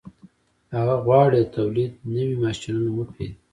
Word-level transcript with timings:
هغه 0.75 0.95
غواړي 1.05 1.39
د 1.45 1.49
تولید 1.57 1.91
نوي 2.15 2.35
ماشینونه 2.43 2.89
وپېري 2.93 3.33